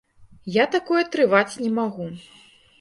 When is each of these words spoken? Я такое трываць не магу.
Я 0.55 0.65
такое 0.77 1.03
трываць 1.17 1.59
не 1.63 1.71
магу. 1.79 2.11